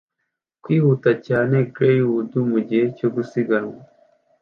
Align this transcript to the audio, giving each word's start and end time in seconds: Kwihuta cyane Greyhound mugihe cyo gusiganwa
Kwihuta 0.63 1.11
cyane 1.27 1.57
Greyhound 1.75 2.31
mugihe 2.51 2.85
cyo 2.97 3.07
gusiganwa 3.15 3.77